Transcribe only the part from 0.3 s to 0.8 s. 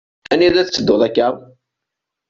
Anida i